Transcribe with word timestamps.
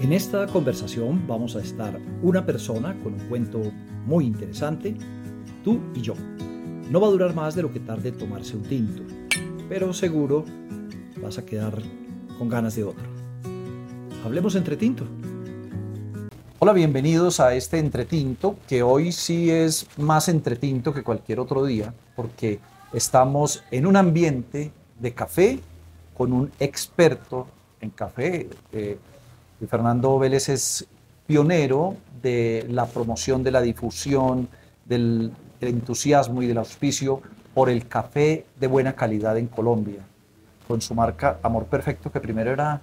En 0.00 0.14
esta 0.14 0.46
conversación 0.46 1.26
vamos 1.26 1.56
a 1.56 1.60
estar 1.60 2.00
una 2.22 2.46
persona 2.46 2.98
con 3.02 3.12
un 3.12 3.28
cuento 3.28 3.60
muy 4.06 4.24
interesante, 4.24 4.96
tú 5.62 5.78
y 5.94 6.00
yo. 6.00 6.14
No 6.88 7.02
va 7.02 7.08
a 7.08 7.10
durar 7.10 7.34
más 7.34 7.54
de 7.54 7.60
lo 7.60 7.70
que 7.70 7.80
tarde 7.80 8.10
tomarse 8.10 8.56
un 8.56 8.62
tinto, 8.62 9.02
pero 9.68 9.92
seguro 9.92 10.46
vas 11.22 11.36
a 11.36 11.44
quedar 11.44 11.82
con 12.38 12.48
ganas 12.48 12.76
de 12.76 12.84
otro. 12.84 13.04
Hablemos 14.24 14.54
entre 14.54 14.78
tinto. 14.78 15.04
Hola, 16.60 16.72
bienvenidos 16.72 17.38
a 17.38 17.54
este 17.54 17.78
entretinto, 17.78 18.56
que 18.66 18.82
hoy 18.82 19.12
sí 19.12 19.50
es 19.50 19.86
más 19.98 20.30
entretinto 20.30 20.94
que 20.94 21.02
cualquier 21.02 21.40
otro 21.40 21.62
día, 21.62 21.92
porque 22.16 22.58
estamos 22.94 23.62
en 23.70 23.86
un 23.86 23.96
ambiente 23.96 24.72
de 24.98 25.12
café 25.12 25.60
con 26.16 26.32
un 26.32 26.50
experto 26.58 27.46
en 27.82 27.90
café. 27.90 28.48
Eh, 28.72 28.96
Fernando 29.66 30.18
Vélez 30.18 30.48
es 30.48 30.86
pionero 31.26 31.96
de 32.22 32.66
la 32.68 32.86
promoción, 32.86 33.42
de 33.42 33.50
la 33.50 33.60
difusión, 33.60 34.48
del, 34.84 35.32
entusiasmo 35.60 36.42
y 36.42 36.46
del 36.46 36.58
auspicio 36.58 37.20
por 37.52 37.68
el 37.68 37.86
café 37.86 38.46
de 38.58 38.66
buena 38.66 38.94
calidad 38.94 39.36
en 39.36 39.46
Colombia, 39.46 40.00
con 40.66 40.80
su 40.80 40.94
marca 40.94 41.38
Amor 41.42 41.66
Perfecto, 41.66 42.10
que 42.10 42.18
primero 42.18 42.50
era 42.50 42.80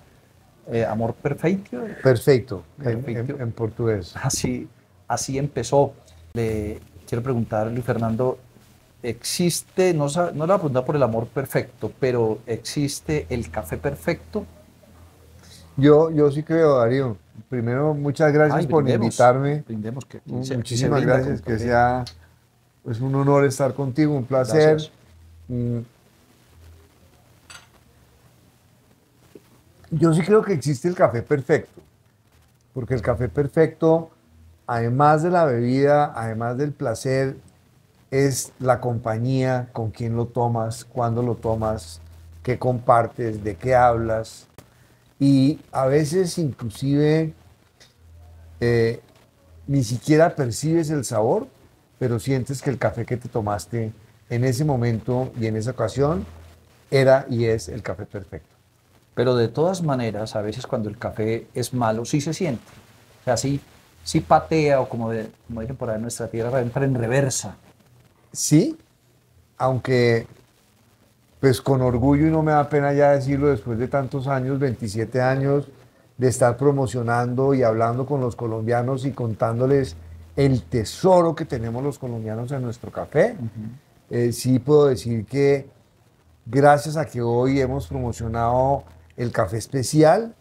eh, 0.72 0.86
Amor 0.86 1.16
Perfecto. 1.16 1.78
Perfecto, 2.04 2.64
En, 2.84 3.52
portugués. 3.52 4.14
Así, 4.16 4.68
así 5.08 5.38
empezó. 5.38 5.94
Le 6.34 6.80
quiero 7.08 7.24
preguntarle, 7.24 7.82
Fernando, 7.82 8.38
existe, 9.02 9.94
no, 9.94 10.08
no 10.08 10.32
le 10.32 10.36
voy 10.36 10.52
a 10.52 10.58
preguntar 10.58 10.86
por 10.86 10.96
el 10.96 11.04
amor 11.04 11.28
perfecto, 11.28 11.92
pero 12.00 12.40
¿existe 12.46 13.26
el 13.30 13.50
café 13.50 13.78
perfecto? 13.78 14.46
Yo, 15.78 16.10
yo 16.10 16.32
sí 16.32 16.44
creo, 16.44 16.78
Darío. 16.80 17.18
Primero, 17.50 17.94
muchas 17.94 18.34
gracias 18.34 18.66
por 18.66 18.90
invitarme. 18.90 19.64
Brindemos 19.66 20.06
que, 20.06 20.20
Muchísimas 20.26 21.02
gracias, 21.02 21.42
que 21.42 21.60
sea 21.60 22.04
pues, 22.84 23.00
un 23.00 23.14
honor 23.16 23.46
estar 23.46 23.74
contigo, 23.74 24.16
un 24.16 24.26
placer. 24.26 24.78
Mm. 25.48 25.80
Yo 29.92 30.14
sí 30.14 30.22
creo 30.22 30.42
que 30.42 30.54
existe 30.54 30.88
el 30.88 30.96
café 30.96 31.22
perfecto, 31.22 31.82
porque 32.74 32.94
el 32.94 33.02
café 33.02 33.30
perfecto, 33.30 34.10
además 34.66 35.24
de 35.24 35.30
la 35.30 35.46
bebida, 35.46 36.12
además 36.14 36.58
del 36.58 36.74
placer, 36.74 37.38
es 38.12 38.52
la 38.60 38.82
compañía, 38.82 39.70
con 39.72 39.92
quién 39.92 40.16
lo 40.16 40.26
tomas, 40.26 40.84
cuándo 40.84 41.22
lo 41.22 41.36
tomas, 41.36 42.02
qué 42.44 42.58
compartes, 42.58 43.44
de 43.44 43.56
qué 43.56 43.76
hablas. 43.76 44.47
Y 45.20 45.60
a 45.72 45.86
veces 45.86 46.38
inclusive 46.38 47.34
eh, 48.60 49.02
ni 49.68 49.84
siquiera 49.84 50.36
percibes 50.36 50.90
el 50.90 51.06
sabor, 51.06 51.48
pero 52.00 52.20
sientes 52.20 52.62
que 52.62 52.70
el 52.70 52.78
café 52.78 53.06
que 53.06 53.18
te 53.18 53.30
tomaste 53.30 53.92
en 54.30 54.44
ese 54.44 54.66
momento 54.66 55.32
y 55.40 55.48
en 55.48 55.56
esa 55.56 55.72
ocasión 55.72 56.26
era 56.92 57.26
y 57.30 57.46
es 57.46 57.70
el 57.70 57.82
café 57.82 58.06
perfecto. 58.06 58.56
Pero 59.16 59.36
de 59.36 59.48
todas 59.48 59.82
maneras, 59.82 60.36
a 60.36 60.42
veces 60.42 60.68
cuando 60.68 60.90
el 60.90 60.98
café 60.98 61.48
es 61.56 61.74
malo, 61.74 62.06
sí 62.06 62.22
se 62.22 62.34
siente. 62.34 62.64
O 63.22 63.24
sea, 63.24 63.36
sí, 63.36 63.60
sí 64.04 64.20
patea 64.20 64.80
o 64.80 64.88
como, 64.88 65.12
como 65.48 65.62
dicen 65.62 65.76
por 65.76 65.90
ahí 65.90 65.96
en 65.96 66.04
nuestra 66.04 66.28
tierra, 66.28 66.62
entra 66.62 66.86
en 66.86 66.94
reversa 66.94 67.58
sí, 68.38 68.78
aunque 69.58 70.28
pues 71.40 71.62
con 71.62 71.82
orgullo 71.82 72.28
y 72.28 72.32
no 72.32 72.42
me 72.42 72.52
da 72.52 72.68
pena 72.68 72.94
ya 72.94 73.12
decirlo 73.12 73.48
después 73.48 73.78
de 73.78 73.88
tantos 73.88 74.28
años, 74.28 74.60
27 74.60 75.22
años 75.22 75.68
de 76.18 76.28
estar 76.28 76.58
promocionando 76.58 77.54
y 77.54 77.64
hablando 77.64 78.06
con 78.06 78.22
los 78.22 78.36
colombianos 78.36 79.06
y 79.06 79.12
contándoles 79.12 79.96
el 80.36 80.64
tesoro 80.64 81.36
que 81.36 81.46
tenemos 81.46 81.84
los 81.84 82.00
colombianos 82.00 82.52
en 82.52 82.64
nuestro 82.64 82.92
café. 82.92 83.36
Eh, 84.10 84.32
sí 84.32 84.60
puedo 84.60 84.88
decir 84.88 85.26
que 85.26 85.70
gracias 86.46 86.98
a 86.98 87.06
que 87.06 87.22
hoy 87.22 87.60
hemos 87.60 87.88
promocionado 87.88 88.84
el 89.16 89.32
café 89.32 89.58
especial, 89.58 90.34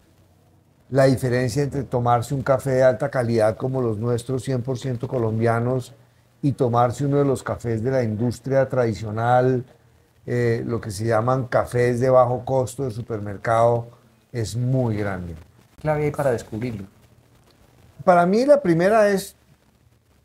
la 0.89 1.05
diferencia 1.05 1.63
entre 1.63 1.83
tomarse 1.83 2.33
un 2.33 2.43
café 2.43 2.71
de 2.71 2.83
alta 2.83 3.09
calidad 3.09 3.57
como 3.57 3.81
los 3.81 3.97
nuestros 3.97 4.47
100% 4.47 5.07
colombianos 5.07 5.93
y 6.41 6.53
tomarse 6.53 7.05
uno 7.05 7.17
de 7.17 7.25
los 7.25 7.43
cafés 7.43 7.83
de 7.83 7.91
la 7.91 8.03
industria 8.03 8.69
tradicional, 8.69 9.65
eh, 10.27 10.61
lo 10.65 10.81
que 10.81 10.91
se 10.91 11.05
llaman 11.05 11.47
cafés 11.47 12.01
de 12.01 12.09
bajo 12.09 12.43
costo 12.43 12.83
de 12.83 12.91
supermercado, 12.91 13.87
es 14.33 14.57
muy 14.57 14.97
grande. 14.97 15.35
¿Qué 15.77 15.81
clave 15.83 16.03
hay 16.03 16.11
para 16.11 16.31
descubrirlo? 16.31 16.85
Para 18.03 18.25
mí 18.25 18.45
la 18.45 18.61
primera 18.61 19.09
es 19.09 19.35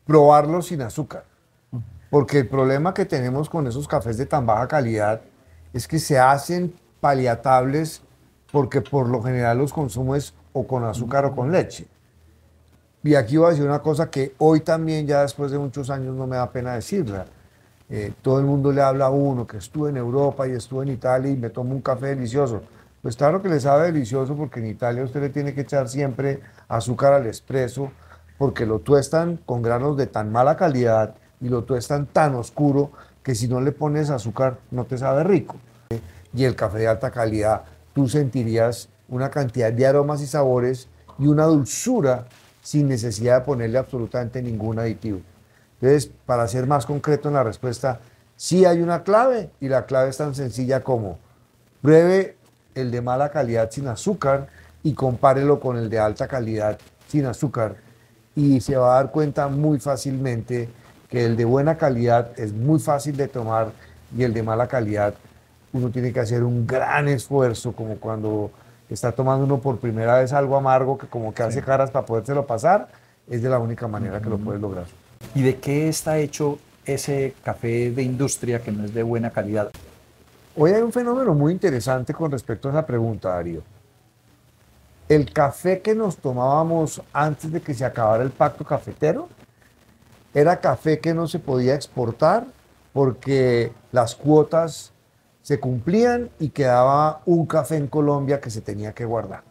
probarlo 0.05 0.61
sin 0.61 0.81
azúcar, 0.81 1.23
porque 2.09 2.39
el 2.39 2.49
problema 2.49 2.93
que 2.93 3.05
tenemos 3.05 3.49
con 3.49 3.65
esos 3.65 3.87
cafés 3.87 4.17
de 4.17 4.25
tan 4.25 4.45
baja 4.45 4.67
calidad 4.67 5.21
es 5.71 5.87
que 5.87 5.99
se 5.99 6.19
hacen 6.19 6.75
paliatables 6.99 8.01
porque 8.51 8.81
por 8.81 9.07
lo 9.07 9.23
general 9.23 9.57
los 9.57 9.71
consumes 9.71 10.33
o 10.51 10.67
con 10.67 10.83
azúcar 10.83 11.25
o 11.25 11.33
con 11.33 11.51
leche. 11.51 11.87
Y 13.03 13.15
aquí 13.15 13.37
voy 13.37 13.47
a 13.47 13.49
decir 13.51 13.65
una 13.65 13.81
cosa 13.81 14.09
que 14.09 14.35
hoy 14.37 14.59
también, 14.59 15.07
ya 15.07 15.21
después 15.21 15.51
de 15.51 15.57
muchos 15.57 15.89
años, 15.89 16.15
no 16.15 16.27
me 16.27 16.35
da 16.35 16.51
pena 16.51 16.75
decirla. 16.75 17.25
Eh, 17.89 18.13
todo 18.21 18.39
el 18.39 18.45
mundo 18.45 18.71
le 18.71 18.81
habla 18.81 19.05
a 19.05 19.09
uno 19.09 19.45
que 19.45 19.57
estuve 19.57 19.89
en 19.89 19.97
Europa 19.97 20.47
y 20.47 20.51
estuve 20.51 20.83
en 20.83 20.91
Italia 20.91 21.31
y 21.31 21.35
me 21.35 21.49
tomo 21.49 21.73
un 21.73 21.81
café 21.81 22.07
delicioso. 22.07 22.61
Pues 23.01 23.17
claro 23.17 23.41
que 23.41 23.49
le 23.49 23.59
sabe 23.59 23.91
delicioso 23.91 24.35
porque 24.35 24.59
en 24.59 24.67
Italia 24.67 25.03
usted 25.03 25.21
le 25.21 25.29
tiene 25.29 25.53
que 25.53 25.61
echar 25.61 25.89
siempre 25.89 26.39
azúcar 26.69 27.13
al 27.13 27.25
espresso 27.25 27.91
porque 28.37 28.65
lo 28.65 28.79
tuestan 28.79 29.37
con 29.45 29.61
granos 29.61 29.97
de 29.97 30.07
tan 30.07 30.31
mala 30.31 30.55
calidad 30.55 31.15
y 31.41 31.49
lo 31.49 31.63
tuestan 31.65 32.05
tan 32.05 32.35
oscuro 32.35 32.91
que 33.21 33.35
si 33.35 33.47
no 33.47 33.61
le 33.61 33.71
pones 33.71 34.09
azúcar 34.09 34.57
no 34.71 34.85
te 34.85 34.97
sabe 34.97 35.23
rico. 35.23 35.57
Y 36.33 36.45
el 36.45 36.55
café 36.55 36.79
de 36.79 36.87
alta 36.87 37.11
calidad, 37.11 37.63
tú 37.93 38.07
sentirías 38.07 38.89
una 39.09 39.29
cantidad 39.29 39.71
de 39.71 39.85
aromas 39.85 40.21
y 40.21 40.27
sabores 40.27 40.87
y 41.19 41.27
una 41.27 41.43
dulzura 41.43 42.25
sin 42.61 42.87
necesidad 42.87 43.39
de 43.39 43.45
ponerle 43.45 43.77
absolutamente 43.77 44.41
ningún 44.41 44.79
aditivo. 44.79 45.19
Entonces, 45.83 46.09
para 46.25 46.47
ser 46.47 46.65
más 46.65 46.85
concreto 46.85 47.27
en 47.27 47.33
la 47.33 47.43
respuesta, 47.43 47.99
sí 48.37 48.63
hay 48.63 48.81
una 48.81 49.03
clave 49.03 49.49
y 49.59 49.67
la 49.67 49.85
clave 49.85 50.11
es 50.11 50.17
tan 50.17 50.33
sencilla 50.33 50.81
como 50.81 51.19
pruebe 51.81 52.37
el 52.73 52.89
de 52.89 53.01
mala 53.01 53.31
calidad 53.31 53.69
sin 53.69 53.89
azúcar 53.89 54.47
y 54.81 54.93
compárelo 54.93 55.59
con 55.59 55.75
el 55.75 55.89
de 55.89 55.99
alta 55.99 56.29
calidad 56.29 56.79
sin 57.09 57.25
azúcar. 57.25 57.75
Y 58.33 58.61
se 58.61 58.77
va 58.77 58.93
a 58.93 59.03
dar 59.03 59.11
cuenta 59.11 59.49
muy 59.49 59.77
fácilmente 59.77 60.69
que 61.09 61.25
el 61.25 61.35
de 61.35 61.43
buena 61.43 61.77
calidad 61.77 62.31
es 62.39 62.53
muy 62.53 62.79
fácil 62.79 63.17
de 63.17 63.27
tomar 63.27 63.73
y 64.17 64.23
el 64.23 64.33
de 64.33 64.41
mala 64.41 64.67
calidad 64.67 65.15
uno 65.73 65.89
tiene 65.89 66.13
que 66.13 66.21
hacer 66.21 66.45
un 66.45 66.65
gran 66.65 67.09
esfuerzo 67.09 67.73
como 67.73 67.97
cuando 67.97 68.51
está 68.89 69.11
tomando 69.11 69.43
uno 69.43 69.59
por 69.59 69.79
primera 69.79 70.19
vez 70.19 70.31
algo 70.31 70.55
amargo 70.55 70.97
que 70.97 71.07
como 71.07 71.33
que 71.33 71.43
hace 71.43 71.61
caras 71.61 71.91
para 71.91 72.05
podérselo 72.05 72.47
pasar, 72.47 72.87
es 73.29 73.43
de 73.43 73.49
la 73.49 73.59
única 73.59 73.85
manera 73.89 74.21
que 74.21 74.29
lo 74.29 74.37
puedes 74.37 74.61
lograr. 74.61 74.85
¿Y 75.35 75.41
de 75.41 75.57
qué 75.57 75.89
está 75.89 76.19
hecho 76.19 76.59
ese 76.85 77.33
café 77.43 77.91
de 77.91 78.03
industria 78.03 78.61
que 78.61 78.71
no 78.71 78.85
es 78.85 78.93
de 78.93 79.01
buena 79.01 79.31
calidad? 79.31 79.71
Hoy 80.55 80.71
hay 80.71 80.81
un 80.83 80.91
fenómeno 80.91 81.33
muy 81.33 81.51
interesante 81.51 82.13
con 82.13 82.29
respecto 82.29 82.67
a 82.67 82.71
esa 82.71 82.85
pregunta, 82.85 83.29
Darío. 83.29 83.63
El 85.09 85.33
café 85.33 85.81
que 85.81 85.95
nos 85.95 86.17
tomábamos 86.17 87.01
antes 87.11 87.51
de 87.51 87.61
que 87.61 87.73
se 87.73 87.83
acabara 87.83 88.23
el 88.23 88.29
pacto 88.29 88.63
cafetero 88.63 89.27
era 90.35 90.59
café 90.59 90.99
que 90.99 91.15
no 91.15 91.27
se 91.27 91.39
podía 91.39 91.73
exportar 91.73 92.45
porque 92.93 93.71
las 93.91 94.15
cuotas 94.15 94.91
se 95.41 95.59
cumplían 95.59 96.29
y 96.39 96.49
quedaba 96.49 97.21
un 97.25 97.47
café 97.47 97.77
en 97.77 97.87
Colombia 97.87 98.39
que 98.39 98.51
se 98.51 98.61
tenía 98.61 98.93
que 98.93 99.05
guardar. 99.05 99.43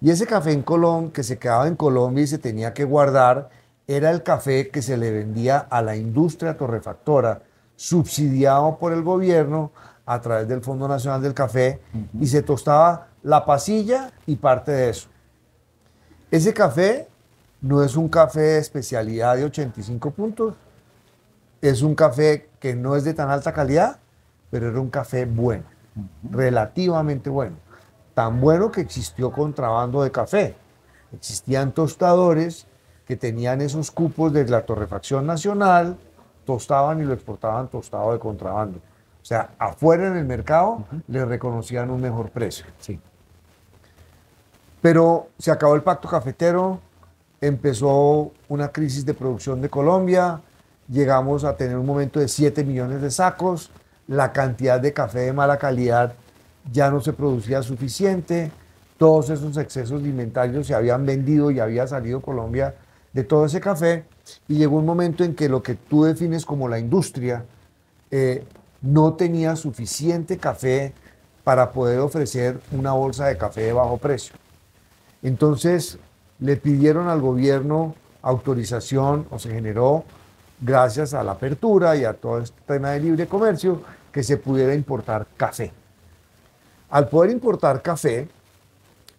Y 0.00 0.10
ese 0.10 0.26
café 0.26 0.52
en 0.52 0.62
Colombia, 0.62 1.12
que 1.12 1.22
se 1.22 1.38
quedaba 1.38 1.68
en 1.68 1.76
Colombia 1.76 2.24
y 2.24 2.26
se 2.26 2.38
tenía 2.38 2.72
que 2.72 2.84
guardar, 2.84 3.50
era 3.86 4.10
el 4.10 4.22
café 4.22 4.68
que 4.70 4.82
se 4.82 4.96
le 4.96 5.10
vendía 5.10 5.58
a 5.58 5.82
la 5.82 5.96
industria 5.96 6.56
torrefactora, 6.56 7.42
subsidiado 7.76 8.78
por 8.78 8.92
el 8.92 9.02
gobierno 9.02 9.72
a 10.06 10.20
través 10.20 10.48
del 10.48 10.60
Fondo 10.60 10.86
Nacional 10.88 11.22
del 11.22 11.34
Café, 11.34 11.80
y 12.18 12.26
se 12.26 12.42
tostaba 12.42 13.08
la 13.22 13.44
pasilla 13.44 14.12
y 14.26 14.36
parte 14.36 14.72
de 14.72 14.90
eso. 14.90 15.08
Ese 16.30 16.52
café 16.52 17.08
no 17.60 17.82
es 17.82 17.96
un 17.96 18.08
café 18.08 18.40
de 18.40 18.58
especialidad 18.58 19.36
de 19.36 19.44
85 19.44 20.10
puntos, 20.10 20.54
es 21.60 21.82
un 21.82 21.94
café 21.94 22.50
que 22.60 22.74
no 22.74 22.96
es 22.96 23.04
de 23.04 23.14
tan 23.14 23.30
alta 23.30 23.52
calidad, 23.52 23.98
pero 24.50 24.68
era 24.68 24.80
un 24.80 24.90
café 24.90 25.24
bueno, 25.24 25.64
relativamente 26.30 27.30
bueno. 27.30 27.56
Tan 28.14 28.40
bueno 28.40 28.70
que 28.70 28.82
existió 28.82 29.32
contrabando 29.32 30.02
de 30.02 30.12
café. 30.12 30.54
Existían 31.12 31.72
tostadores 31.72 32.66
que 33.06 33.16
tenían 33.16 33.60
esos 33.60 33.90
cupos 33.90 34.32
de 34.32 34.46
la 34.46 34.62
torrefacción 34.62 35.26
nacional, 35.26 35.96
tostaban 36.44 37.00
y 37.00 37.04
lo 37.04 37.12
exportaban 37.12 37.68
tostado 37.68 38.12
de 38.12 38.18
contrabando. 38.18 38.78
O 38.78 39.26
sea, 39.26 39.50
afuera 39.58 40.06
en 40.08 40.16
el 40.16 40.24
mercado 40.24 40.84
le 41.08 41.24
reconocían 41.24 41.90
un 41.90 42.00
mejor 42.00 42.30
precio. 42.30 42.66
Sí. 42.78 43.00
Pero 44.82 45.28
se 45.38 45.50
acabó 45.50 45.74
el 45.74 45.82
pacto 45.82 46.08
cafetero, 46.08 46.80
empezó 47.40 48.32
una 48.48 48.68
crisis 48.68 49.06
de 49.06 49.14
producción 49.14 49.62
de 49.62 49.70
Colombia, 49.70 50.40
llegamos 50.88 51.44
a 51.44 51.56
tener 51.56 51.76
un 51.76 51.86
momento 51.86 52.20
de 52.20 52.28
7 52.28 52.64
millones 52.64 53.00
de 53.00 53.10
sacos, 53.10 53.70
la 54.06 54.32
cantidad 54.32 54.78
de 54.80 54.92
café 54.92 55.20
de 55.20 55.32
mala 55.32 55.56
calidad 55.56 56.12
ya 56.70 56.90
no 56.90 57.00
se 57.00 57.12
producía 57.12 57.62
suficiente, 57.62 58.50
todos 58.98 59.30
esos 59.30 59.56
excesos 59.56 60.02
de 60.02 60.10
inventario 60.10 60.62
se 60.62 60.74
habían 60.74 61.04
vendido 61.04 61.50
y 61.50 61.60
había 61.60 61.86
salido 61.86 62.20
Colombia 62.20 62.74
de 63.14 63.24
todo 63.24 63.46
ese 63.46 63.60
café 63.60 64.04
y 64.48 64.56
llegó 64.56 64.76
un 64.76 64.84
momento 64.84 65.24
en 65.24 65.34
que 65.34 65.48
lo 65.48 65.62
que 65.62 65.74
tú 65.74 66.04
defines 66.04 66.44
como 66.44 66.68
la 66.68 66.78
industria 66.78 67.44
eh, 68.10 68.44
no 68.82 69.14
tenía 69.14 69.56
suficiente 69.56 70.36
café 70.36 70.92
para 71.44 71.72
poder 71.72 72.00
ofrecer 72.00 72.60
una 72.72 72.92
bolsa 72.92 73.26
de 73.26 73.38
café 73.38 73.62
de 73.62 73.72
bajo 73.72 73.96
precio. 73.98 74.34
Entonces 75.22 75.98
le 76.40 76.56
pidieron 76.56 77.08
al 77.08 77.20
gobierno 77.20 77.94
autorización 78.20 79.26
o 79.30 79.38
se 79.38 79.50
generó 79.50 80.04
gracias 80.60 81.14
a 81.14 81.22
la 81.22 81.32
apertura 81.32 81.96
y 81.96 82.04
a 82.04 82.14
todo 82.14 82.40
este 82.40 82.56
tema 82.66 82.90
de 82.90 83.00
libre 83.00 83.26
comercio 83.26 83.82
que 84.10 84.22
se 84.22 84.38
pudiera 84.38 84.74
importar 84.74 85.26
café. 85.36 85.72
Al 86.90 87.08
poder 87.08 87.30
importar 87.30 87.82
café, 87.82 88.28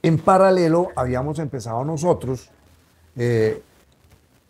en 0.02 0.18
paralelo 0.18 0.90
habíamos 0.96 1.40
empezado 1.40 1.84
nosotros 1.84 2.50
eh, 3.16 3.62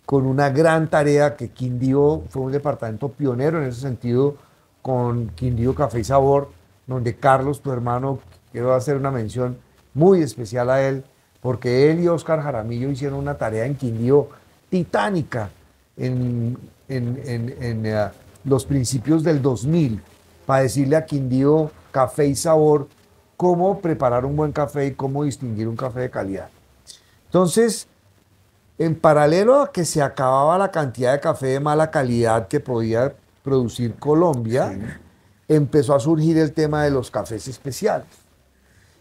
con 0.06 0.26
una 0.26 0.50
gran 0.50 0.90
tarea 0.90 1.36
que 1.36 1.50
Quindío 1.50 2.24
fue 2.30 2.44
un 2.44 2.52
departamento 2.52 3.10
pionero 3.10 3.62
en 3.62 3.70
ese 3.70 3.82
sentido 3.82 4.36
con 4.82 5.30
Quindío 5.30 5.74
Café 5.74 6.00
y 6.00 6.04
Sabor, 6.04 6.50
donde 6.86 7.16
Carlos, 7.16 7.62
tu 7.62 7.72
hermano, 7.72 8.20
quiero 8.52 8.74
hacer 8.74 8.98
una 8.98 9.10
mención 9.10 9.58
muy 9.94 10.22
especial 10.22 10.70
a 10.70 10.82
él, 10.84 11.04
porque 11.42 11.90
él 11.90 12.02
y 12.02 12.08
Oscar 12.08 12.42
Jaramillo 12.42 12.92
hicieron 12.92 13.18
una 13.18 13.38
tarea 13.38 13.66
en 13.66 13.76
Quindío 13.76 14.30
titánica 14.70 15.50
en, 15.98 16.58
eh, 16.88 18.10
los 18.44 18.66
principios 18.66 19.24
del 19.24 19.42
2000 19.42 20.02
para 20.46 20.62
decirle 20.62 20.96
a 20.96 21.06
Quindío 21.06 21.72
Café 21.92 22.28
y 22.28 22.36
Sabor 22.36 22.88
cómo 23.38 23.80
preparar 23.80 24.26
un 24.26 24.36
buen 24.36 24.52
café 24.52 24.88
y 24.88 24.92
cómo 24.92 25.24
distinguir 25.24 25.68
un 25.68 25.76
café 25.76 26.02
de 26.02 26.10
calidad. 26.10 26.50
Entonces, 27.26 27.88
en 28.78 28.96
paralelo 28.96 29.62
a 29.62 29.72
que 29.72 29.86
se 29.86 30.02
acababa 30.02 30.58
la 30.58 30.72
cantidad 30.72 31.14
de 31.14 31.20
café 31.20 31.48
de 31.48 31.60
mala 31.60 31.92
calidad 31.92 32.48
que 32.48 32.60
podía 32.60 33.16
producir 33.44 33.96
Colombia, 33.96 35.00
empezó 35.48 35.96
a 35.96 36.00
surgir 36.00 36.38
el 36.38 36.52
tema 36.52 36.84
de 36.84 36.92
los 36.92 37.12
cafés 37.12 37.48
especiales. 37.48 38.08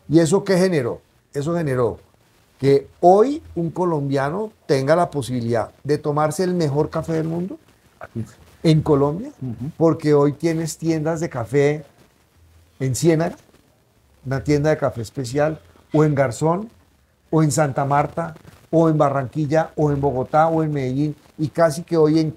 ¿Y 0.08 0.18
eso 0.18 0.44
qué 0.44 0.58
generó? 0.58 1.00
Eso 1.32 1.56
generó 1.56 1.98
que 2.60 2.86
hoy 3.00 3.42
un 3.54 3.70
colombiano 3.70 4.52
tenga 4.66 4.94
la 4.94 5.10
posibilidad 5.10 5.72
de 5.82 5.98
tomarse 5.98 6.44
el 6.44 6.54
mejor 6.54 6.90
café 6.90 7.14
del 7.14 7.26
mundo 7.26 7.58
en 8.62 8.80
Colombia, 8.82 9.30
porque 9.76 10.14
hoy 10.14 10.32
tienes 10.32 10.78
tiendas 10.78 11.20
de 11.20 11.28
café 11.28 11.84
en 12.78 12.94
Ciénaga, 12.94 13.36
una 14.24 14.44
tienda 14.44 14.70
de 14.70 14.76
café 14.76 15.02
especial, 15.02 15.60
o 15.92 16.04
en 16.04 16.14
Garzón, 16.14 16.70
o 17.30 17.42
en 17.42 17.50
Santa 17.50 17.84
Marta, 17.84 18.34
o 18.76 18.88
en 18.88 18.98
Barranquilla, 18.98 19.70
o 19.76 19.92
en 19.92 20.00
Bogotá, 20.00 20.48
o 20.48 20.64
en 20.64 20.72
Medellín, 20.72 21.14
y 21.38 21.46
casi 21.46 21.84
que 21.84 21.96
hoy 21.96 22.18
en 22.18 22.34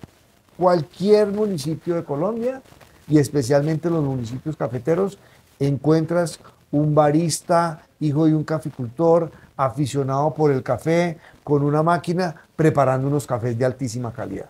cualquier 0.56 1.30
municipio 1.30 1.96
de 1.96 2.04
Colombia, 2.04 2.62
y 3.08 3.18
especialmente 3.18 3.88
en 3.88 3.96
los 3.96 4.04
municipios 4.04 4.56
cafeteros, 4.56 5.18
encuentras 5.58 6.40
un 6.72 6.94
barista, 6.94 7.82
hijo 8.00 8.28
de 8.28 8.36
un 8.36 8.44
caficultor, 8.44 9.32
aficionado 9.56 10.32
por 10.36 10.52
el 10.52 10.62
café, 10.62 11.18
con 11.44 11.64
una 11.64 11.82
máquina, 11.82 12.36
preparando 12.56 13.08
unos 13.08 13.26
cafés 13.26 13.58
de 13.58 13.66
altísima 13.66 14.14
calidad. 14.14 14.50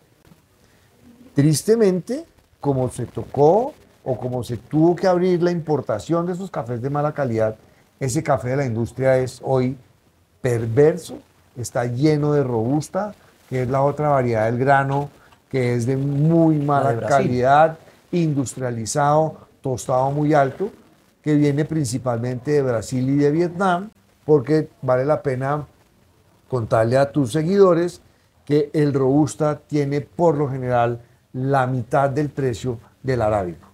Tristemente, 1.34 2.26
como 2.60 2.90
se 2.90 3.06
tocó 3.06 3.74
o 4.04 4.20
como 4.20 4.44
se 4.44 4.58
tuvo 4.58 4.94
que 4.94 5.08
abrir 5.08 5.42
la 5.42 5.52
importación 5.52 6.26
de 6.26 6.34
esos 6.34 6.52
cafés 6.52 6.82
de 6.82 6.90
mala 6.90 7.14
calidad, 7.14 7.56
ese 7.98 8.22
café 8.24 8.50
de 8.50 8.58
la 8.58 8.66
industria 8.66 9.18
es 9.20 9.40
hoy 9.42 9.78
perverso, 10.42 11.20
está 11.58 11.86
lleno 11.86 12.34
de 12.34 12.44
robusta, 12.44 13.14
que 13.50 13.64
es 13.64 13.70
la 13.70 13.82
otra 13.82 14.10
variedad 14.10 14.46
del 14.46 14.60
grano, 14.60 15.10
que 15.50 15.76
es 15.76 15.86
de 15.86 15.98
muy 15.98 16.58
mala 16.58 17.00
calidad, 17.08 17.78
industrializado, 18.12 19.38
tostado 19.62 20.12
muy 20.12 20.34
alto, 20.34 20.70
que 21.22 21.36
viene 21.36 21.66
principalmente 21.66 22.52
de 22.52 22.62
Brasil 22.62 23.10
y 23.10 23.16
de 23.16 23.32
Vietnam, 23.32 23.90
porque 24.26 24.70
vale 24.82 25.06
la 25.06 25.22
pena 25.22 25.66
contarle 26.48 26.98
a 26.98 27.12
tus 27.12 27.32
seguidores 27.32 28.02
que 28.46 28.70
el 28.74 28.94
robusta 28.94 29.60
tiene 29.60 30.02
por 30.02 30.38
lo 30.38 30.50
general 30.50 31.02
la 31.34 31.68
mitad 31.68 32.10
del 32.10 32.30
precio 32.30 32.80
del 33.04 33.22
arábico. 33.22 33.68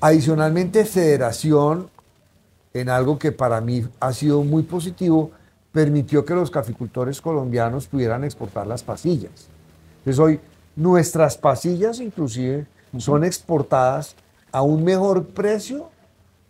Adicionalmente, 0.00 0.84
Federación, 0.84 1.88
en 2.72 2.88
algo 2.88 3.18
que 3.18 3.32
para 3.32 3.60
mí 3.60 3.86
ha 4.00 4.12
sido 4.12 4.42
muy 4.42 4.62
positivo, 4.62 5.30
permitió 5.72 6.24
que 6.24 6.34
los 6.34 6.50
caficultores 6.50 7.20
colombianos 7.20 7.86
pudieran 7.86 8.24
exportar 8.24 8.66
las 8.66 8.82
pasillas. 8.82 9.48
Entonces 9.98 10.18
hoy 10.18 10.40
nuestras 10.76 11.36
pasillas 11.36 12.00
inclusive 12.00 12.66
son 12.98 13.24
exportadas 13.24 14.16
a 14.52 14.62
un 14.62 14.82
mejor 14.84 15.26
precio 15.26 15.90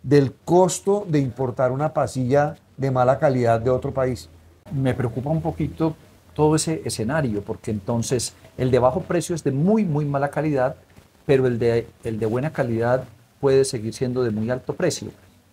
del 0.03 0.33
costo 0.45 1.05
de 1.07 1.19
importar 1.19 1.71
una 1.71 1.93
pasilla 1.93 2.55
de 2.77 2.91
mala 2.91 3.19
calidad 3.19 3.59
de 3.59 3.69
otro 3.69 3.91
país. 3.91 4.29
Me 4.71 4.93
preocupa 4.93 5.29
un 5.29 5.41
poquito 5.41 5.95
todo 6.33 6.55
ese 6.55 6.81
escenario, 6.85 7.41
porque 7.41 7.71
entonces 7.71 8.33
el 8.57 8.71
de 8.71 8.79
bajo 8.79 9.01
precio 9.01 9.35
es 9.35 9.43
de 9.43 9.51
muy, 9.51 9.85
muy 9.85 10.05
mala 10.05 10.31
calidad, 10.31 10.75
pero 11.25 11.45
el 11.45 11.59
de, 11.59 11.87
el 12.03 12.19
de 12.19 12.25
buena 12.25 12.51
calidad 12.51 13.03
puede 13.39 13.65
seguir 13.65 13.93
siendo 13.93 14.23
de 14.23 14.31
muy 14.31 14.49
alto 14.49 14.73
precio. 14.73 15.09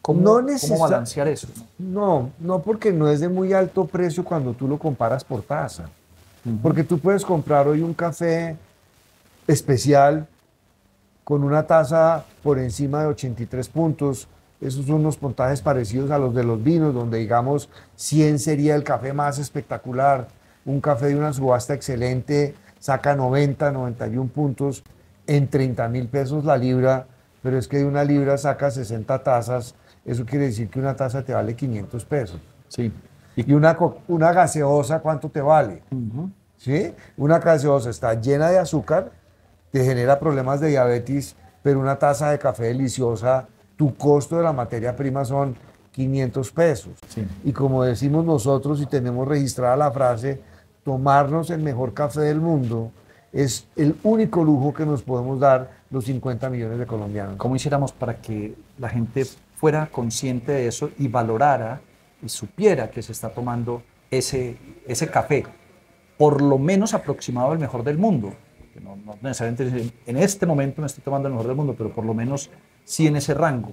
¿Cómo, 0.08 0.22
¿cómo 0.22 0.78
balancear 0.78 1.28
eso? 1.28 1.48
No, 1.76 2.30
no 2.38 2.62
porque 2.62 2.92
no 2.92 3.10
es 3.10 3.20
de 3.20 3.28
muy 3.28 3.52
alto 3.52 3.84
precio 3.84 4.24
cuando 4.24 4.54
tú 4.54 4.66
lo 4.66 4.78
comparas 4.78 5.22
por 5.22 5.42
taza. 5.42 5.90
Porque 6.62 6.82
tú 6.82 6.98
puedes 6.98 7.26
comprar 7.26 7.68
hoy 7.68 7.82
un 7.82 7.92
café 7.92 8.56
especial 9.46 10.26
con 11.24 11.44
una 11.44 11.66
taza 11.66 12.24
por 12.42 12.58
encima 12.58 13.02
de 13.02 13.08
83 13.08 13.68
puntos. 13.68 14.28
Esos 14.62 14.86
son 14.86 14.94
unos 14.94 15.18
puntajes 15.18 15.60
parecidos 15.60 16.10
a 16.10 16.16
los 16.16 16.34
de 16.34 16.42
los 16.42 16.62
vinos, 16.64 16.94
donde 16.94 17.18
digamos 17.18 17.68
100 17.96 18.38
sería 18.38 18.76
el 18.76 18.84
café 18.84 19.12
más 19.12 19.38
espectacular. 19.38 20.28
Un 20.64 20.80
café 20.80 21.08
de 21.08 21.16
una 21.16 21.34
subasta 21.34 21.74
excelente 21.74 22.54
saca 22.78 23.14
90, 23.14 23.72
91 23.72 24.30
puntos 24.30 24.84
en 25.26 25.48
30 25.48 25.86
mil 25.88 26.08
pesos 26.08 26.46
la 26.46 26.56
libra, 26.56 27.06
pero 27.42 27.58
es 27.58 27.68
que 27.68 27.76
de 27.76 27.84
una 27.84 28.04
libra 28.04 28.38
saca 28.38 28.70
60 28.70 29.22
tazas, 29.22 29.74
eso 30.04 30.24
quiere 30.24 30.46
decir 30.46 30.68
que 30.68 30.78
una 30.78 30.94
taza 30.94 31.24
te 31.24 31.32
vale 31.32 31.54
500 31.54 32.04
pesos. 32.04 32.40
Sí. 32.68 32.92
Y 33.36 33.52
una, 33.52 33.76
una 34.08 34.32
gaseosa, 34.32 35.00
¿cuánto 35.00 35.28
te 35.28 35.40
vale? 35.40 35.82
¿Sí? 36.56 36.92
Una 37.16 37.38
gaseosa 37.38 37.90
está 37.90 38.14
llena 38.14 38.50
de 38.50 38.58
azúcar, 38.58 39.12
te 39.70 39.84
genera 39.84 40.18
problemas 40.18 40.60
de 40.60 40.68
diabetes, 40.68 41.36
pero 41.62 41.80
una 41.80 41.98
taza 41.98 42.30
de 42.30 42.38
café 42.38 42.64
deliciosa, 42.64 43.46
tu 43.76 43.94
costo 43.96 44.36
de 44.36 44.42
la 44.42 44.52
materia 44.52 44.96
prima 44.96 45.24
son 45.24 45.54
500 45.92 46.52
pesos. 46.52 46.92
Y 47.44 47.52
como 47.52 47.84
decimos 47.84 48.24
nosotros 48.24 48.80
y 48.80 48.86
tenemos 48.86 49.26
registrada 49.28 49.76
la 49.76 49.90
frase, 49.92 50.40
tomarnos 50.84 51.50
el 51.50 51.60
mejor 51.60 51.94
café 51.94 52.20
del 52.20 52.40
mundo 52.40 52.90
es 53.32 53.66
el 53.76 53.96
único 54.02 54.42
lujo 54.42 54.72
que 54.72 54.86
nos 54.86 55.02
podemos 55.02 55.38
dar 55.38 55.70
los 55.90 56.04
50 56.04 56.48
millones 56.50 56.78
de 56.78 56.86
colombianos. 56.86 57.36
¿Cómo 57.36 57.56
hiciéramos 57.56 57.92
para 57.92 58.14
que 58.16 58.54
la 58.78 58.88
gente 58.88 59.26
fuera 59.58 59.86
consciente 59.86 60.52
de 60.52 60.68
eso 60.68 60.90
y 60.98 61.08
valorara 61.08 61.80
y 62.22 62.28
supiera 62.28 62.90
que 62.90 63.02
se 63.02 63.12
está 63.12 63.30
tomando 63.30 63.82
ese, 64.10 64.56
ese 64.86 65.08
café, 65.08 65.44
por 66.16 66.40
lo 66.40 66.58
menos 66.58 66.94
aproximado 66.94 67.50
al 67.50 67.58
mejor 67.58 67.82
del 67.82 67.98
mundo? 67.98 68.32
No, 68.82 68.96
necesariamente 69.20 69.92
en 70.06 70.16
este 70.16 70.46
momento 70.46 70.80
me 70.80 70.86
estoy 70.86 71.02
tomando 71.02 71.26
el 71.26 71.34
mejor 71.34 71.48
del 71.48 71.56
mundo, 71.56 71.74
pero 71.76 71.92
por 71.92 72.04
lo 72.04 72.14
menos 72.14 72.50
sí 72.84 73.08
en 73.08 73.16
ese 73.16 73.34
rango. 73.34 73.72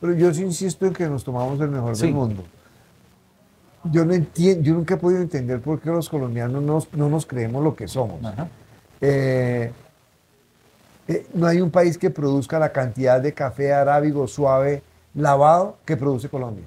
Pero 0.00 0.14
yo 0.14 0.34
sí 0.34 0.42
insisto 0.42 0.86
en 0.86 0.92
que 0.92 1.08
nos 1.08 1.22
tomamos 1.22 1.60
el 1.60 1.70
mejor 1.70 1.96
del 1.96 2.12
mundo. 2.12 2.42
Yo 3.84 4.04
no 4.04 4.12
entiendo, 4.12 4.62
yo 4.62 4.74
nunca 4.74 4.94
he 4.94 4.96
podido 4.96 5.22
entender 5.22 5.60
por 5.60 5.80
qué 5.80 5.90
los 5.90 6.08
colombianos 6.08 6.88
no 6.92 7.08
nos 7.08 7.26
creemos 7.26 7.62
lo 7.62 7.76
que 7.76 7.86
somos. 7.86 8.20
Eh, 9.00 9.70
eh, 11.10 11.26
no 11.34 11.46
hay 11.46 11.60
un 11.60 11.70
país 11.70 11.98
que 11.98 12.10
produzca 12.10 12.58
la 12.58 12.72
cantidad 12.72 13.20
de 13.20 13.34
café 13.34 13.72
arábigo 13.72 14.26
suave 14.28 14.82
lavado 15.14 15.78
que 15.84 15.96
produce 15.96 16.28
Colombia. 16.28 16.66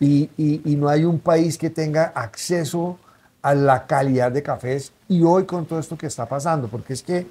Y, 0.00 0.30
no 0.76 0.88
hay 0.88 1.04
un 1.04 1.18
país 1.18 1.58
que 1.58 1.70
tenga 1.70 2.12
acceso 2.14 2.98
a 3.42 3.54
la 3.54 3.86
calidad 3.86 4.30
de 4.30 4.42
cafés 4.42 4.92
y 5.08 5.22
hoy 5.22 5.44
con 5.44 5.66
todo 5.66 5.78
esto 5.78 5.96
que 5.96 6.06
está 6.06 6.26
pasando, 6.26 6.68
porque 6.68 6.92
es 6.92 7.02
que 7.02 7.26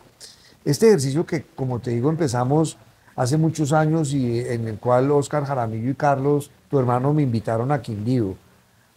este 0.66 0.88
ejercicio 0.88 1.26
que, 1.26 1.44
como 1.44 1.80
te 1.80 1.92
digo, 1.92 2.10
empezamos 2.10 2.78
hace 3.16 3.38
muchos 3.38 3.72
años 3.72 4.14
y 4.14 4.40
en 4.40 4.68
el 4.68 4.80
cual 4.80 5.12
Oscar 5.12 5.46
Jaramillo 5.46 5.92
y 5.92 5.96
Carlos, 5.96 6.52
tu 6.70 6.80
hermano, 6.80 7.14
me 7.14 7.24
invitaron 7.24 7.72
a 7.72 7.82
Quindío 7.82 8.36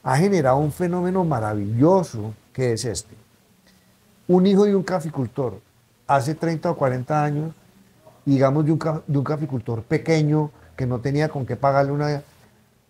ha 0.03 0.17
generado 0.17 0.57
un 0.57 0.73
fenómeno 0.73 1.25
maravilloso 1.25 2.35
que 2.53 2.73
es 2.73 2.85
este. 2.85 3.15
Un 4.29 4.47
hijo 4.47 4.65
de 4.65 4.75
un 4.75 4.83
caficultor 4.83 5.61
hace 6.11 6.35
30 6.35 6.73
o 6.73 6.77
40 6.77 7.25
años, 7.25 7.55
digamos 8.25 8.65
de 8.65 8.73
un, 8.73 9.03
de 9.07 9.23
caficultor 9.23 9.85
pequeño 9.85 10.51
que 10.77 10.85
no 10.85 11.01
tenía 11.01 11.29
con 11.29 11.47
qué 11.47 11.55
pagarle 11.55 11.93
una 11.93 12.23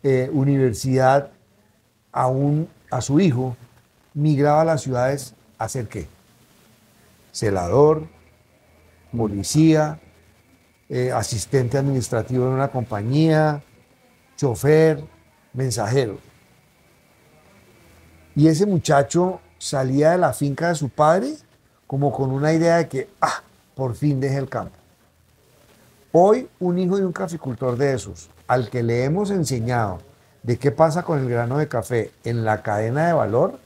eh, 0.02 0.30
universidad 0.32 1.30
a, 2.12 2.28
un, 2.28 2.66
a 2.90 3.02
su 3.02 3.20
hijo, 3.20 3.58
migraba 4.14 4.62
a 4.62 4.64
las 4.64 4.80
ciudades 4.80 5.34
a 5.58 5.64
hacer 5.64 5.86
qué? 5.86 6.06
Celador, 7.30 8.06
policía, 9.14 10.00
eh, 10.88 11.12
asistente 11.12 11.76
administrativo 11.76 12.46
en 12.46 12.52
una 12.52 12.68
compañía, 12.68 13.62
chofer, 14.38 15.04
mensajero. 15.52 16.16
Y 18.34 18.48
ese 18.48 18.64
muchacho 18.64 19.42
salía 19.58 20.12
de 20.12 20.18
la 20.18 20.32
finca 20.32 20.68
de 20.68 20.74
su 20.74 20.88
padre 20.88 21.34
como 21.90 22.12
con 22.12 22.30
una 22.30 22.52
idea 22.52 22.76
de 22.76 22.86
que, 22.86 23.10
ah, 23.20 23.42
por 23.74 23.96
fin 23.96 24.20
deje 24.20 24.36
el 24.36 24.48
campo. 24.48 24.76
Hoy 26.12 26.48
un 26.60 26.78
hijo 26.78 26.96
de 26.96 27.04
un 27.04 27.12
caficultor 27.12 27.76
de 27.76 27.94
esos, 27.94 28.30
al 28.46 28.70
que 28.70 28.84
le 28.84 29.02
hemos 29.02 29.32
enseñado 29.32 29.98
de 30.44 30.56
qué 30.56 30.70
pasa 30.70 31.02
con 31.02 31.18
el 31.18 31.28
grano 31.28 31.58
de 31.58 31.66
café 31.66 32.12
en 32.22 32.44
la 32.44 32.62
cadena 32.62 33.08
de 33.08 33.12
valor, 33.12 33.58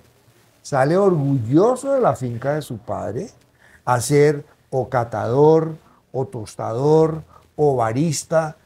sale 0.62 0.97
orgulloso 0.97 1.93
de 1.93 2.00
la 2.00 2.16
finca 2.16 2.54
de 2.54 2.62
su 2.62 2.78
padre 2.78 3.28
a 3.85 4.00
ser 4.00 4.43
o 4.71 4.88
catador, 4.88 5.76
o 6.11 6.25
tostador, 6.26 7.25
o 7.57 7.76
barista 7.76 8.57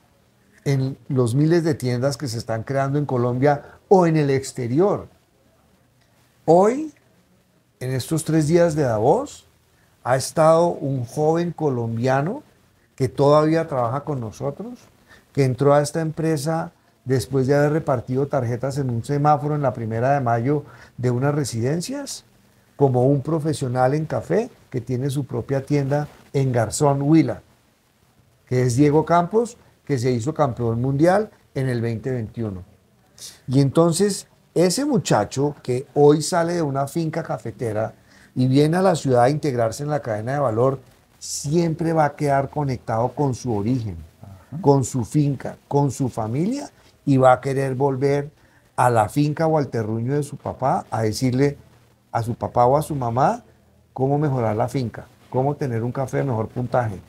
en 0.64 0.96
los 1.08 1.34
miles 1.34 1.64
de 1.64 1.74
tiendas 1.74 2.16
que 2.16 2.28
se 2.28 2.38
están 2.38 2.62
creando 2.62 2.96
en 2.96 3.06
Colombia 3.06 3.64
o 3.88 4.06
en 4.06 4.18
el 4.18 4.30
exterior. 4.30 5.08
Hoy, 6.44 6.94
en 7.80 7.90
estos 7.90 8.22
tres 8.22 8.46
días 8.46 8.76
de 8.76 8.84
Davos, 8.84 9.47
ha 10.08 10.16
estado 10.16 10.68
un 10.68 11.04
joven 11.04 11.52
colombiano 11.52 12.42
que 12.96 13.10
todavía 13.10 13.68
trabaja 13.68 14.04
con 14.04 14.20
nosotros, 14.20 14.78
que 15.34 15.44
entró 15.44 15.74
a 15.74 15.82
esta 15.82 16.00
empresa 16.00 16.72
después 17.04 17.46
de 17.46 17.54
haber 17.54 17.72
repartido 17.72 18.26
tarjetas 18.26 18.78
en 18.78 18.88
un 18.88 19.04
semáforo 19.04 19.54
en 19.54 19.60
la 19.60 19.74
primera 19.74 20.14
de 20.14 20.20
mayo 20.20 20.64
de 20.96 21.10
unas 21.10 21.34
residencias, 21.34 22.24
como 22.74 23.04
un 23.04 23.20
profesional 23.20 23.92
en 23.92 24.06
café 24.06 24.48
que 24.70 24.80
tiene 24.80 25.10
su 25.10 25.26
propia 25.26 25.62
tienda 25.66 26.08
en 26.32 26.52
Garzón 26.52 27.02
Huila, 27.02 27.42
que 28.46 28.62
es 28.62 28.76
Diego 28.76 29.04
Campos, 29.04 29.58
que 29.84 29.98
se 29.98 30.10
hizo 30.10 30.32
campeón 30.32 30.80
mundial 30.80 31.28
en 31.54 31.68
el 31.68 31.82
2021. 31.82 32.64
Y 33.46 33.60
entonces 33.60 34.26
ese 34.54 34.86
muchacho 34.86 35.54
que 35.62 35.86
hoy 35.92 36.22
sale 36.22 36.54
de 36.54 36.62
una 36.62 36.88
finca 36.88 37.22
cafetera 37.22 37.92
y 38.38 38.46
viene 38.46 38.76
a 38.76 38.82
la 38.82 38.94
ciudad 38.94 39.24
a 39.24 39.30
integrarse 39.30 39.82
en 39.82 39.90
la 39.90 39.98
cadena 39.98 40.34
de 40.34 40.38
valor, 40.38 40.78
siempre 41.18 41.92
va 41.92 42.04
a 42.04 42.14
quedar 42.14 42.50
conectado 42.50 43.08
con 43.08 43.34
su 43.34 43.52
origen, 43.52 43.96
con 44.60 44.84
su 44.84 45.04
finca, 45.04 45.58
con 45.66 45.90
su 45.90 46.08
familia 46.08 46.70
y 47.04 47.16
va 47.16 47.32
a 47.32 47.40
querer 47.40 47.74
volver 47.74 48.30
a 48.76 48.90
la 48.90 49.08
finca 49.08 49.48
o 49.48 49.58
al 49.58 49.66
terruño 49.66 50.14
de 50.14 50.22
su 50.22 50.36
papá 50.36 50.86
a 50.88 51.02
decirle 51.02 51.58
a 52.12 52.22
su 52.22 52.36
papá 52.36 52.64
o 52.66 52.76
a 52.76 52.82
su 52.82 52.94
mamá 52.94 53.42
cómo 53.92 54.18
mejorar 54.18 54.54
la 54.54 54.68
finca, 54.68 55.08
cómo 55.30 55.56
tener 55.56 55.82
un 55.82 55.90
café 55.90 56.18
de 56.18 56.24
mejor 56.24 56.46
puntaje, 56.46 57.00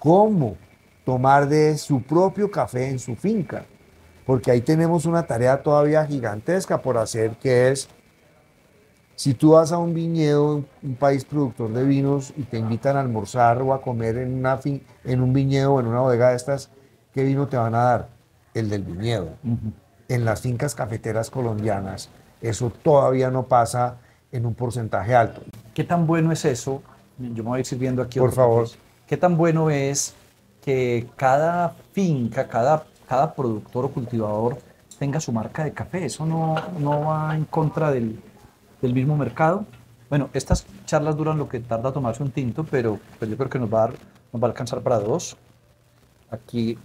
cómo 0.00 0.56
tomar 1.04 1.48
de 1.48 1.78
su 1.78 2.02
propio 2.02 2.50
café 2.50 2.88
en 2.88 2.98
su 2.98 3.14
finca 3.14 3.64
porque 4.26 4.50
ahí 4.50 4.60
tenemos 4.60 5.06
una 5.06 5.26
tarea 5.26 5.62
todavía 5.62 6.04
gigantesca 6.06 6.80
por 6.80 6.98
hacer, 6.98 7.32
que 7.36 7.70
es, 7.70 7.88
si 9.22 9.34
tú 9.34 9.52
vas 9.52 9.70
a 9.70 9.78
un 9.78 9.94
viñedo, 9.94 10.64
un 10.82 10.96
país 10.96 11.24
productor 11.24 11.72
de 11.72 11.84
vinos, 11.84 12.34
y 12.36 12.42
te 12.42 12.58
invitan 12.58 12.96
a 12.96 13.00
almorzar 13.00 13.62
o 13.62 13.72
a 13.72 13.80
comer 13.80 14.16
en, 14.16 14.34
una 14.34 14.58
en 15.04 15.20
un 15.20 15.32
viñedo 15.32 15.74
o 15.74 15.80
en 15.80 15.86
una 15.86 16.00
bodega 16.00 16.30
de 16.30 16.36
estas, 16.36 16.70
¿qué 17.14 17.22
vino 17.22 17.46
te 17.46 17.56
van 17.56 17.76
a 17.76 17.82
dar? 17.84 18.08
El 18.52 18.68
del 18.68 18.82
viñedo. 18.82 19.28
En 20.08 20.24
las 20.24 20.40
fincas 20.40 20.74
cafeteras 20.74 21.30
colombianas, 21.30 22.08
eso 22.40 22.72
todavía 22.82 23.30
no 23.30 23.44
pasa 23.44 23.98
en 24.32 24.44
un 24.44 24.54
porcentaje 24.54 25.14
alto. 25.14 25.42
¿Qué 25.72 25.84
tan 25.84 26.04
bueno 26.04 26.32
es 26.32 26.44
eso? 26.44 26.82
Yo 27.16 27.44
me 27.44 27.50
voy 27.50 27.58
a 27.58 27.60
ir 27.60 27.66
sirviendo 27.66 28.02
aquí. 28.02 28.18
Por 28.18 28.32
favor. 28.32 28.66
¿Qué 29.06 29.16
tan 29.16 29.36
bueno 29.36 29.70
es 29.70 30.14
que 30.64 31.06
cada 31.14 31.76
finca, 31.92 32.48
cada 32.48 32.86
cada 33.12 33.34
productor 33.34 33.84
o 33.84 33.88
cultivador 33.90 34.58
tenga 34.98 35.20
su 35.20 35.32
marca 35.32 35.64
de 35.64 35.72
café. 35.72 36.06
Eso 36.06 36.24
no, 36.24 36.56
no 36.78 37.04
va 37.04 37.36
en 37.36 37.44
contra 37.44 37.90
del, 37.90 38.18
del, 38.82 38.94
mismo 38.94 39.16
mercado. 39.16 39.64
Bueno, 40.10 40.28
estas 40.34 40.66
charlas 40.84 41.16
duran 41.16 41.38
lo 41.38 41.48
que 41.48 41.60
tarda 41.60 41.92
tomarse 41.92 42.22
un 42.22 42.30
tinto, 42.30 42.64
pero 42.64 43.00
pues 43.18 43.30
yo 43.30 43.36
creo 43.36 43.48
que 43.48 43.58
nos 43.58 43.72
va 43.72 43.84
a, 43.84 43.88
nos 43.88 44.42
va 44.42 44.46
a 44.46 44.50
alcanzar 44.50 44.82
para 44.82 44.98
dos. 44.98 45.36
Aquí 46.30 46.76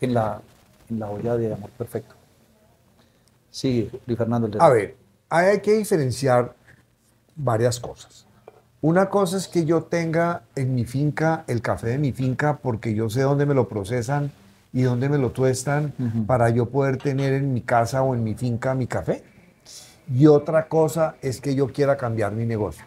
en 0.00 0.14
la, 0.14 0.40
en 0.88 1.00
la 1.00 1.10
olla 1.10 1.36
de 1.36 1.52
amor 1.52 1.70
perfecto. 1.70 2.14
Sí, 3.50 3.90
Luis 4.06 4.18
Fernando. 4.18 4.48
A 4.60 4.68
ver, 4.68 4.96
hay 5.28 5.60
que 5.60 5.72
diferenciar 5.74 6.54
varias 7.36 7.80
cosas. 7.80 8.26
Una 8.80 9.08
cosa 9.08 9.36
es 9.36 9.46
que 9.46 9.64
yo 9.64 9.84
tenga 9.84 10.42
en 10.56 10.74
mi 10.74 10.84
finca 10.84 11.44
el 11.46 11.62
café 11.62 11.88
de 11.88 11.98
mi 11.98 12.12
finca 12.12 12.58
porque 12.58 12.94
yo 12.94 13.08
sé 13.08 13.22
dónde 13.22 13.46
me 13.46 13.54
lo 13.54 13.68
procesan 13.68 14.32
y 14.72 14.82
dónde 14.82 15.08
me 15.08 15.18
lo 15.18 15.30
tuestan 15.30 15.92
para 16.26 16.50
yo 16.50 16.68
poder 16.68 16.96
tener 16.96 17.34
en 17.34 17.52
mi 17.52 17.60
casa 17.60 18.02
o 18.02 18.14
en 18.14 18.24
mi 18.24 18.34
finca 18.34 18.74
mi 18.74 18.86
café. 18.86 19.22
Y 20.10 20.26
otra 20.26 20.68
cosa 20.68 21.16
es 21.22 21.40
que 21.40 21.54
yo 21.54 21.68
quiera 21.68 21.96
cambiar 21.96 22.32
mi 22.32 22.44
negocio. 22.44 22.84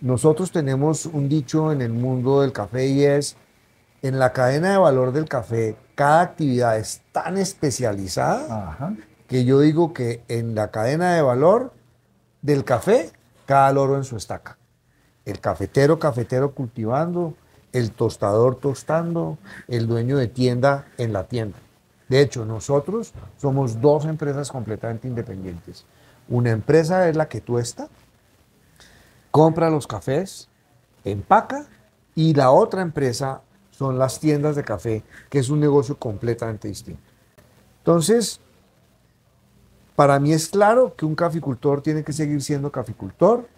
Nosotros 0.00 0.50
tenemos 0.50 1.06
un 1.06 1.28
dicho 1.28 1.72
en 1.72 1.82
el 1.82 1.92
mundo 1.92 2.40
del 2.40 2.52
café 2.52 2.86
y 2.86 3.04
es, 3.04 3.36
en 4.02 4.18
la 4.18 4.32
cadena 4.32 4.72
de 4.72 4.78
valor 4.78 5.12
del 5.12 5.28
café, 5.28 5.76
cada 5.94 6.22
actividad 6.22 6.78
es 6.78 7.02
tan 7.12 7.36
especializada 7.36 8.96
que 9.26 9.44
yo 9.44 9.60
digo 9.60 9.92
que 9.92 10.22
en 10.28 10.54
la 10.54 10.70
cadena 10.70 11.14
de 11.14 11.22
valor 11.22 11.72
del 12.40 12.64
café, 12.64 13.10
cada 13.44 13.70
loro 13.72 13.96
en 13.96 14.04
su 14.04 14.16
estaca. 14.16 14.56
El 15.26 15.40
cafetero, 15.40 15.98
cafetero 15.98 16.54
cultivando, 16.54 17.34
el 17.72 17.92
tostador 17.92 18.56
tostando, 18.56 19.38
el 19.68 19.86
dueño 19.86 20.16
de 20.16 20.28
tienda 20.28 20.86
en 20.96 21.12
la 21.12 21.24
tienda. 21.24 21.58
De 22.10 22.20
hecho, 22.20 22.44
nosotros 22.44 23.14
somos 23.38 23.80
dos 23.80 24.04
empresas 24.04 24.50
completamente 24.50 25.06
independientes. 25.06 25.86
Una 26.28 26.50
empresa 26.50 27.08
es 27.08 27.14
la 27.14 27.28
que 27.28 27.40
tuesta, 27.40 27.88
compra 29.30 29.70
los 29.70 29.86
cafés, 29.86 30.48
empaca, 31.04 31.66
y 32.16 32.34
la 32.34 32.50
otra 32.50 32.82
empresa 32.82 33.42
son 33.70 33.96
las 33.96 34.18
tiendas 34.18 34.56
de 34.56 34.64
café, 34.64 35.04
que 35.30 35.38
es 35.38 35.50
un 35.50 35.60
negocio 35.60 35.96
completamente 35.96 36.66
distinto. 36.66 37.00
Entonces, 37.78 38.40
para 39.94 40.18
mí 40.18 40.32
es 40.32 40.48
claro 40.48 40.96
que 40.96 41.06
un 41.06 41.14
caficultor 41.14 41.80
tiene 41.80 42.02
que 42.02 42.12
seguir 42.12 42.42
siendo 42.42 42.72
caficultor, 42.72 43.48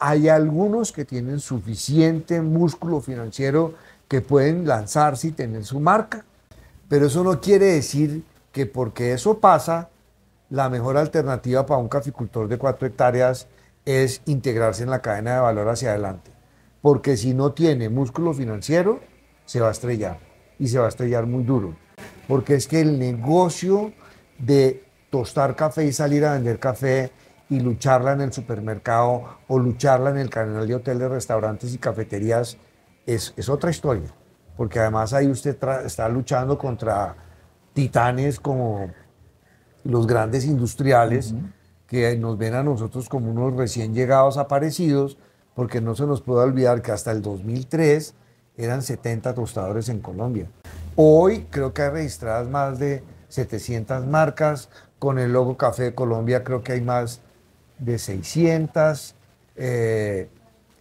hay 0.00 0.28
algunos 0.28 0.90
que 0.90 1.04
tienen 1.04 1.38
suficiente 1.38 2.40
músculo 2.40 3.00
financiero 3.00 3.74
que 4.08 4.20
pueden 4.20 4.66
lanzarse 4.66 5.28
y 5.28 5.32
tener 5.32 5.64
su 5.64 5.78
marca, 5.78 6.24
pero 6.90 7.06
eso 7.06 7.22
no 7.22 7.40
quiere 7.40 7.66
decir 7.66 8.24
que 8.50 8.66
porque 8.66 9.12
eso 9.12 9.38
pasa, 9.38 9.90
la 10.48 10.68
mejor 10.68 10.96
alternativa 10.96 11.64
para 11.64 11.78
un 11.78 11.88
caficultor 11.88 12.48
de 12.48 12.58
cuatro 12.58 12.88
hectáreas 12.88 13.46
es 13.84 14.22
integrarse 14.26 14.82
en 14.82 14.90
la 14.90 15.00
cadena 15.00 15.34
de 15.34 15.40
valor 15.40 15.68
hacia 15.68 15.90
adelante. 15.90 16.32
Porque 16.82 17.16
si 17.16 17.32
no 17.32 17.52
tiene 17.52 17.88
músculo 17.88 18.34
financiero, 18.34 18.98
se 19.44 19.60
va 19.60 19.68
a 19.68 19.70
estrellar 19.70 20.18
y 20.58 20.66
se 20.66 20.80
va 20.80 20.86
a 20.86 20.88
estrellar 20.88 21.26
muy 21.26 21.44
duro. 21.44 21.76
Porque 22.26 22.56
es 22.56 22.66
que 22.66 22.80
el 22.80 22.98
negocio 22.98 23.92
de 24.40 24.82
tostar 25.10 25.54
café 25.54 25.84
y 25.84 25.92
salir 25.92 26.24
a 26.24 26.32
vender 26.32 26.58
café 26.58 27.12
y 27.48 27.60
lucharla 27.60 28.14
en 28.14 28.22
el 28.22 28.32
supermercado 28.32 29.38
o 29.46 29.58
lucharla 29.60 30.10
en 30.10 30.18
el 30.18 30.28
canal 30.28 30.66
de 30.66 30.74
hoteles, 30.74 31.08
restaurantes 31.08 31.72
y 31.72 31.78
cafeterías 31.78 32.56
es, 33.06 33.32
es 33.36 33.48
otra 33.48 33.70
historia. 33.70 34.12
Porque 34.60 34.78
además 34.78 35.14
ahí 35.14 35.26
usted 35.26 35.56
está 35.86 36.06
luchando 36.10 36.58
contra 36.58 37.16
titanes 37.72 38.38
como 38.38 38.90
los 39.84 40.06
grandes 40.06 40.44
industriales 40.44 41.34
que 41.86 42.14
nos 42.18 42.36
ven 42.36 42.52
a 42.52 42.62
nosotros 42.62 43.08
como 43.08 43.30
unos 43.30 43.56
recién 43.56 43.94
llegados 43.94 44.36
aparecidos, 44.36 45.16
porque 45.54 45.80
no 45.80 45.94
se 45.94 46.04
nos 46.04 46.20
puede 46.20 46.42
olvidar 46.44 46.82
que 46.82 46.92
hasta 46.92 47.10
el 47.10 47.22
2003 47.22 48.12
eran 48.58 48.82
70 48.82 49.32
tostadores 49.34 49.88
en 49.88 50.00
Colombia. 50.00 50.50
Hoy 50.94 51.46
creo 51.50 51.72
que 51.72 51.80
hay 51.80 51.90
registradas 51.92 52.46
más 52.46 52.78
de 52.78 53.02
700 53.30 54.06
marcas, 54.08 54.68
con 54.98 55.18
el 55.18 55.32
logo 55.32 55.56
Café 55.56 55.84
de 55.84 55.94
Colombia 55.94 56.44
creo 56.44 56.62
que 56.62 56.72
hay 56.72 56.82
más 56.82 57.22
de 57.78 57.98
600 57.98 59.14
eh, 59.56 60.28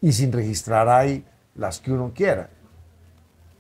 y 0.01 0.11
sin 0.11 0.33
registrar 0.33 0.89
hay 0.89 1.23
las 1.55 1.79
que 1.79 1.93
uno 1.93 2.11
quiera. 2.13 2.49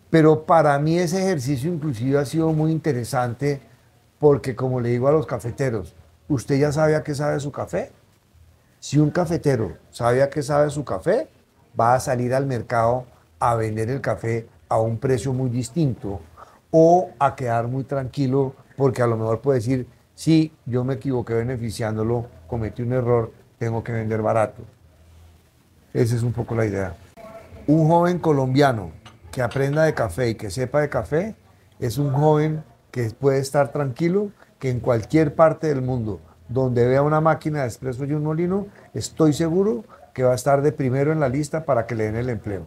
Pero 0.09 0.43
para 0.45 0.77
mí 0.79 0.97
ese 0.97 1.21
ejercicio 1.21 1.71
inclusive 1.71 2.17
ha 2.17 2.25
sido 2.25 2.51
muy 2.51 2.71
interesante 2.71 3.61
porque 4.19 4.55
como 4.55 4.81
le 4.81 4.89
digo 4.89 5.07
a 5.07 5.11
los 5.11 5.25
cafeteros, 5.25 5.93
usted 6.27 6.59
ya 6.59 6.71
sabe 6.71 6.95
a 6.95 7.03
qué 7.03 7.13
sabe 7.13 7.39
su 7.39 7.51
café. 7.51 7.91
Si 8.79 8.97
un 8.97 9.11
cafetero 9.11 9.77
sabe 9.91 10.23
a 10.23 10.29
qué 10.29 10.41
sabe 10.41 10.69
su 10.69 10.83
café, 10.83 11.27
va 11.79 11.93
a 11.93 11.99
salir 11.99 12.33
al 12.33 12.45
mercado 12.45 13.05
a 13.39 13.55
vender 13.55 13.89
el 13.89 14.01
café 14.01 14.47
a 14.67 14.79
un 14.79 14.97
precio 14.97 15.33
muy 15.33 15.49
distinto 15.49 16.21
o 16.71 17.09
a 17.19 17.35
quedar 17.35 17.67
muy 17.67 17.83
tranquilo 17.83 18.53
porque 18.77 19.01
a 19.01 19.07
lo 19.07 19.17
mejor 19.17 19.41
puede 19.41 19.59
decir, 19.59 19.87
sí, 20.15 20.53
yo 20.65 20.83
me 20.83 20.95
equivoqué 20.95 21.33
beneficiándolo, 21.33 22.27
cometí 22.47 22.81
un 22.81 22.93
error, 22.93 23.31
tengo 23.57 23.83
que 23.83 23.91
vender 23.91 24.21
barato. 24.21 24.63
Esa 25.93 26.15
es 26.15 26.23
un 26.23 26.31
poco 26.31 26.55
la 26.55 26.65
idea. 26.65 26.95
Un 27.67 27.87
joven 27.87 28.19
colombiano 28.19 28.91
que 29.31 29.41
aprenda 29.41 29.83
de 29.83 29.93
café 29.93 30.29
y 30.29 30.35
que 30.35 30.49
sepa 30.49 30.81
de 30.81 30.89
café 30.89 31.35
es 31.79 31.97
un 31.97 32.11
joven 32.11 32.63
que 32.91 33.09
puede 33.11 33.39
estar 33.39 33.71
tranquilo 33.71 34.31
que 34.59 34.69
en 34.69 34.79
cualquier 34.79 35.35
parte 35.35 35.67
del 35.67 35.81
mundo 35.81 36.19
donde 36.49 36.87
vea 36.87 37.01
una 37.01 37.21
máquina 37.21 37.61
de 37.61 37.67
expreso 37.67 38.03
y 38.05 38.13
un 38.13 38.23
molino, 38.23 38.67
estoy 38.93 39.33
seguro 39.33 39.85
que 40.13 40.23
va 40.23 40.33
a 40.33 40.35
estar 40.35 40.61
de 40.61 40.71
primero 40.71 41.11
en 41.11 41.19
la 41.19 41.29
lista 41.29 41.63
para 41.63 41.85
que 41.85 41.95
le 41.95 42.05
den 42.05 42.15
el 42.15 42.29
empleo. 42.29 42.65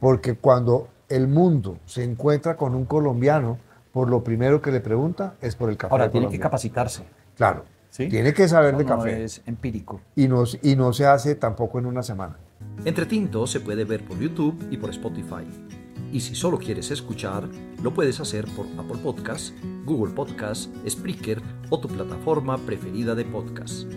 Porque 0.00 0.34
cuando 0.36 0.88
el 1.08 1.28
mundo 1.28 1.78
se 1.86 2.04
encuentra 2.04 2.56
con 2.56 2.74
un 2.74 2.84
colombiano, 2.84 3.58
por 3.92 4.10
lo 4.10 4.22
primero 4.22 4.60
que 4.60 4.70
le 4.72 4.80
pregunta 4.80 5.34
es 5.40 5.54
por 5.54 5.70
el 5.70 5.76
café. 5.76 5.92
Ahora, 5.92 6.10
tiene 6.10 6.28
que 6.28 6.38
capacitarse. 6.38 7.04
Claro. 7.36 7.64
Tiene 7.90 8.34
que 8.34 8.46
saber 8.46 8.76
de 8.76 8.84
no 8.84 8.96
café. 8.96 9.24
es 9.24 9.42
empírico. 9.46 10.00
Y 10.14 10.28
no, 10.28 10.44
y 10.62 10.76
no 10.76 10.92
se 10.92 11.06
hace 11.06 11.34
tampoco 11.34 11.78
en 11.78 11.86
una 11.86 12.02
semana. 12.02 12.36
Entre 12.84 13.06
Tinto 13.06 13.46
se 13.46 13.60
puede 13.60 13.84
ver 13.84 14.04
por 14.04 14.18
YouTube 14.18 14.68
y 14.70 14.76
por 14.76 14.90
Spotify. 14.90 15.44
Y 16.12 16.20
si 16.20 16.34
solo 16.34 16.58
quieres 16.58 16.90
escuchar, 16.90 17.48
lo 17.82 17.92
puedes 17.92 18.20
hacer 18.20 18.46
por 18.56 18.66
Apple 18.78 18.98
Podcasts, 19.02 19.52
Google 19.84 20.14
Podcasts, 20.14 20.70
Spreaker 20.88 21.42
o 21.70 21.80
tu 21.80 21.88
plataforma 21.88 22.56
preferida 22.58 23.14
de 23.14 23.24
podcast. 23.24 23.90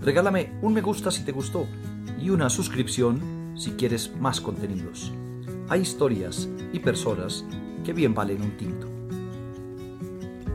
Regálame 0.00 0.52
un 0.62 0.74
me 0.74 0.80
gusta 0.80 1.10
si 1.10 1.24
te 1.24 1.32
gustó 1.32 1.66
y 2.20 2.30
una 2.30 2.50
suscripción 2.50 3.54
si 3.56 3.72
quieres 3.72 4.14
más 4.20 4.40
contenidos. 4.40 5.12
Hay 5.68 5.82
historias 5.82 6.48
y 6.72 6.78
personas 6.78 7.44
que 7.84 7.92
bien 7.92 8.14
valen 8.14 8.42
un 8.42 8.56
tinto. 8.56 8.89